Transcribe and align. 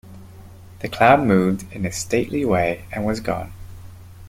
The 0.79 0.89
cloud 0.89 1.19
moved 1.27 1.71
in 1.71 1.85
a 1.85 1.91
stately 1.91 2.43
way 2.43 2.85
and 2.91 3.05
was 3.05 3.19
gone. 3.19 3.53